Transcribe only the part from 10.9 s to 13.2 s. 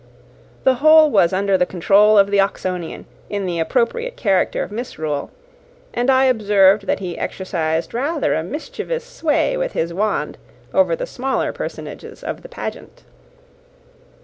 the smaller personages of the pageant.